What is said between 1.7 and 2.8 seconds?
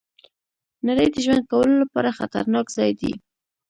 لپاره خطرناک